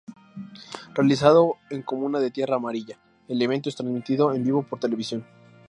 [0.95, 5.23] Realizado en comuna de Tierra Amarilla, el evento es transmitido en vivo por televisión.